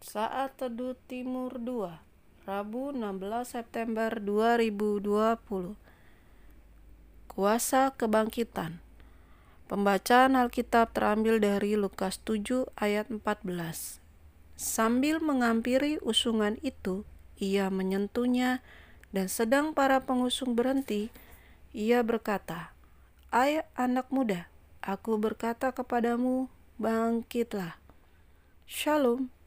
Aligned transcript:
Saat 0.00 0.56
Teduh 0.56 0.96
Timur 1.12 1.60
2 1.60 2.48
Rabu 2.48 2.88
16 2.88 3.20
September 3.44 4.08
2020 4.16 5.76
Kuasa 7.28 7.92
Kebangkitan 7.92 8.80
Pembacaan 9.68 10.40
Alkitab 10.40 10.96
terambil 10.96 11.36
dari 11.36 11.76
Lukas 11.76 12.16
7 12.24 12.72
ayat 12.80 13.12
14 13.12 14.00
Sambil 14.56 15.20
mengampiri 15.20 16.00
usungan 16.00 16.56
itu, 16.64 17.04
ia 17.36 17.68
menyentuhnya 17.68 18.64
dan 19.12 19.28
sedang 19.28 19.76
para 19.76 20.00
pengusung 20.00 20.56
berhenti, 20.56 21.12
ia 21.76 22.00
berkata, 22.00 22.72
Ayah 23.28 23.68
anak 23.76 24.08
muda, 24.08 24.48
aku 24.80 25.20
berkata 25.20 25.76
kepadamu, 25.76 26.48
bangkitlah. 26.80 27.76
Shalom. 28.64 29.39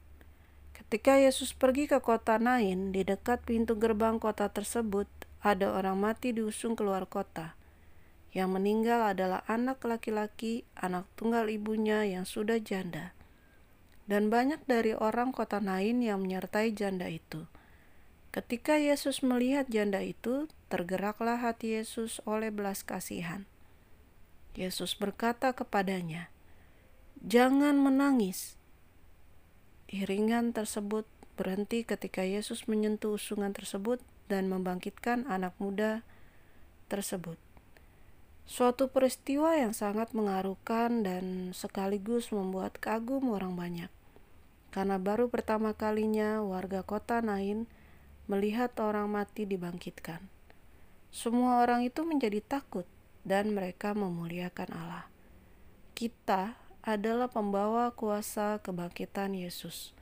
Ketika 0.94 1.18
Yesus 1.18 1.58
pergi 1.58 1.90
ke 1.90 1.98
kota 1.98 2.38
Nain, 2.38 2.94
di 2.94 3.02
dekat 3.02 3.42
pintu 3.42 3.74
gerbang 3.74 4.22
kota 4.22 4.46
tersebut, 4.46 5.10
ada 5.42 5.74
orang 5.74 5.98
mati 5.98 6.30
diusung 6.30 6.78
keluar 6.78 7.10
kota. 7.10 7.58
Yang 8.30 8.54
meninggal 8.54 9.02
adalah 9.02 9.42
anak 9.50 9.82
laki-laki, 9.82 10.62
anak 10.78 11.10
tunggal 11.18 11.50
ibunya 11.50 12.06
yang 12.06 12.22
sudah 12.22 12.62
janda. 12.62 13.10
Dan 14.06 14.30
banyak 14.30 14.62
dari 14.70 14.94
orang 14.94 15.34
kota 15.34 15.58
Nain 15.58 15.98
yang 15.98 16.22
menyertai 16.22 16.70
janda 16.70 17.10
itu. 17.10 17.50
Ketika 18.30 18.78
Yesus 18.78 19.26
melihat 19.26 19.66
janda 19.66 19.98
itu, 19.98 20.46
tergeraklah 20.70 21.42
hati 21.42 21.74
Yesus 21.74 22.22
oleh 22.22 22.54
belas 22.54 22.86
kasihan. 22.86 23.50
Yesus 24.54 24.94
berkata 24.94 25.58
kepadanya, 25.58 26.30
"Jangan 27.18 27.82
menangis." 27.82 28.54
Iringan 29.94 30.50
tersebut 30.50 31.06
berhenti 31.38 31.86
ketika 31.86 32.26
Yesus 32.26 32.66
menyentuh 32.66 33.14
usungan 33.14 33.54
tersebut 33.54 34.02
dan 34.26 34.50
membangkitkan 34.50 35.22
anak 35.30 35.54
muda 35.62 36.02
tersebut. 36.90 37.38
Suatu 38.42 38.90
peristiwa 38.90 39.54
yang 39.54 39.70
sangat 39.70 40.10
mengharukan 40.10 41.06
dan 41.06 41.54
sekaligus 41.54 42.34
membuat 42.34 42.74
kagum 42.82 43.30
orang 43.30 43.54
banyak. 43.54 43.90
Karena 44.74 44.98
baru 44.98 45.30
pertama 45.30 45.78
kalinya 45.78 46.42
warga 46.42 46.82
kota 46.82 47.22
Nain 47.22 47.70
melihat 48.26 48.74
orang 48.82 49.06
mati 49.06 49.46
dibangkitkan. 49.46 50.18
Semua 51.14 51.62
orang 51.62 51.86
itu 51.86 52.02
menjadi 52.02 52.42
takut 52.42 52.82
dan 53.22 53.54
mereka 53.54 53.94
memuliakan 53.94 54.74
Allah. 54.74 55.06
Kita 55.94 56.58
adalah 56.84 57.32
pembawa 57.32 57.96
kuasa 57.96 58.60
kebangkitan 58.60 59.32
Yesus. 59.32 59.96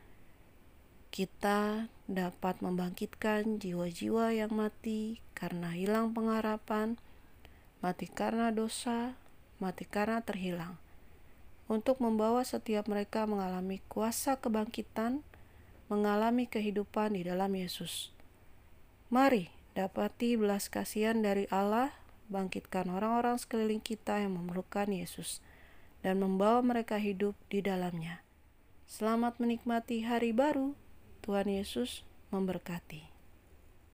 Kita 1.14 1.86
dapat 2.10 2.58
membangkitkan 2.58 3.62
jiwa-jiwa 3.62 4.34
yang 4.34 4.50
mati 4.50 5.22
karena 5.38 5.70
hilang 5.70 6.10
pengharapan, 6.10 6.98
mati 7.78 8.10
karena 8.10 8.50
dosa, 8.50 9.14
mati 9.62 9.86
karena 9.86 10.26
terhilang. 10.26 10.74
Untuk 11.70 12.02
membawa 12.02 12.42
setiap 12.42 12.90
mereka 12.90 13.30
mengalami 13.30 13.78
kuasa 13.86 14.42
kebangkitan, 14.42 15.22
mengalami 15.86 16.50
kehidupan 16.50 17.14
di 17.14 17.22
dalam 17.22 17.54
Yesus. 17.54 18.10
Mari 19.06 19.54
dapati 19.78 20.34
belas 20.34 20.66
kasihan 20.66 21.22
dari 21.22 21.46
Allah, 21.46 21.94
bangkitkan 22.26 22.90
orang-orang 22.90 23.38
sekeliling 23.38 23.78
kita 23.78 24.18
yang 24.18 24.34
memerlukan 24.34 24.90
Yesus, 24.90 25.38
dan 26.02 26.18
membawa 26.18 26.60
mereka 26.60 26.98
hidup 26.98 27.38
di 27.46 27.62
dalamnya. 27.62 28.26
Selamat 28.84 29.38
menikmati 29.38 30.04
hari 30.04 30.34
baru. 30.34 30.74
Tuhan 31.22 31.48
Yesus 31.48 32.02
memberkati. 32.34 33.11